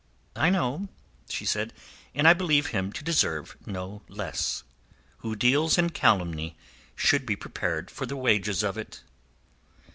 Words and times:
"I 0.35 0.49
know," 0.49 0.89
she 1.29 1.45
said. 1.45 1.73
"And 2.15 2.27
I 2.27 2.33
believe 2.33 2.71
him 2.73 2.91
to 2.93 3.03
deserve 3.03 3.55
no 3.67 4.01
less. 4.07 4.63
Who 5.19 5.35
deals 5.35 5.77
in 5.77 5.91
calumny 5.91 6.57
should 6.95 7.23
be 7.23 7.35
prepared 7.35 7.91
for 7.91 8.07
the 8.07 8.17
wages 8.17 8.63
of 8.63 8.79
it." 8.79 9.03